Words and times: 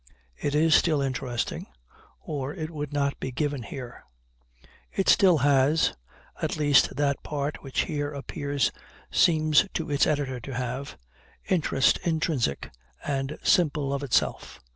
It 0.35 0.55
is 0.55 0.73
still 0.73 0.99
interesting, 0.99 1.67
or 2.21 2.55
it 2.55 2.71
would 2.71 2.91
not 2.91 3.19
be 3.19 3.31
given 3.31 3.61
here. 3.61 4.03
It 4.91 5.07
still 5.07 5.37
has 5.45 5.93
at 6.41 6.57
least 6.57 6.95
that 6.95 7.21
part 7.21 7.61
which 7.61 7.81
here 7.81 8.11
appears 8.11 8.71
seems 9.11 9.67
to 9.75 9.91
its 9.91 10.07
editor 10.07 10.39
to 10.39 10.55
have 10.55 10.97
interest 11.47 11.99
intrinsic 11.99 12.71
and 13.05 13.37
"simple 13.43 13.93
of 13.93 14.01
itself." 14.01 14.59